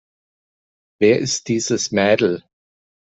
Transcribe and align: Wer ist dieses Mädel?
Wer 0.99 1.19
ist 1.19 1.47
dieses 1.47 1.91
Mädel? 1.91 2.43